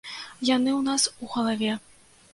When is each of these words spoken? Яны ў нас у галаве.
Яны 0.49 0.71
ў 0.79 0.81
нас 0.89 1.05
у 1.27 1.31
галаве. 1.37 1.73